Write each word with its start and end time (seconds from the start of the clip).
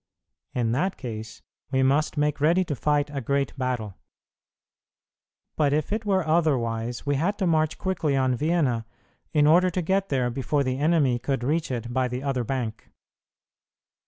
In 0.55 0.71
that 0.71 0.97
case, 0.97 1.43
we 1.69 1.83
must 1.83 2.17
make 2.17 2.41
ready 2.41 2.63
to 2.65 2.75
fight 2.75 3.11
a 3.13 3.21
great 3.21 3.55
battle; 3.55 3.99
but 5.55 5.73
if 5.73 5.93
it 5.93 6.05
were 6.07 6.25
otherwise, 6.25 7.05
we 7.05 7.17
had 7.17 7.37
to 7.37 7.45
march 7.45 7.77
quickly 7.77 8.15
on 8.17 8.33
Vienna 8.35 8.87
in 9.31 9.45
order 9.45 9.69
to 9.69 9.81
get 9.83 10.09
there 10.09 10.31
before 10.31 10.63
the 10.63 10.79
enemy 10.79 11.19
could 11.19 11.43
reach 11.43 11.69
it 11.69 11.93
by 11.93 12.07
the 12.07 12.23
other 12.23 12.43
bank. 12.43 12.89